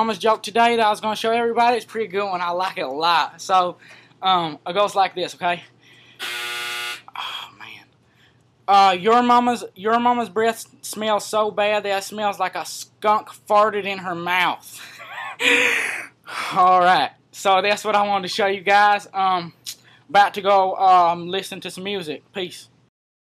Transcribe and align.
Mama's 0.00 0.16
joke 0.16 0.42
today 0.42 0.76
that 0.76 0.86
I 0.86 0.88
was 0.88 1.02
going 1.02 1.14
to 1.14 1.20
show 1.20 1.30
everybody. 1.30 1.76
It's 1.76 1.84
pretty 1.84 2.06
good 2.06 2.24
one. 2.24 2.40
I 2.40 2.52
like 2.52 2.78
it 2.78 2.86
a 2.86 2.88
lot. 2.88 3.38
So, 3.38 3.76
um, 4.22 4.58
it 4.66 4.72
goes 4.72 4.94
like 4.94 5.14
this, 5.14 5.34
okay? 5.34 5.62
Oh, 7.14 7.50
man. 7.58 7.84
Uh, 8.66 8.96
your 8.98 9.22
mama's 9.22 9.62
your 9.74 10.00
mama's 10.00 10.30
breath 10.30 10.64
smells 10.80 11.26
so 11.26 11.50
bad 11.50 11.82
that 11.82 11.98
it 11.98 12.02
smells 12.02 12.38
like 12.38 12.54
a 12.54 12.64
skunk 12.64 13.28
farted 13.46 13.84
in 13.84 13.98
her 13.98 14.14
mouth. 14.14 14.80
All 16.56 16.80
right. 16.80 17.10
So 17.32 17.60
that's 17.60 17.84
what 17.84 17.94
I 17.94 18.08
wanted 18.08 18.28
to 18.28 18.34
show 18.34 18.46
you 18.46 18.62
guys. 18.62 19.06
Um, 19.12 19.52
about 20.08 20.32
to 20.32 20.40
go 20.40 20.76
um, 20.76 21.28
listen 21.28 21.60
to 21.60 21.70
some 21.70 21.84
music. 21.84 22.22
Peace. 22.32 22.70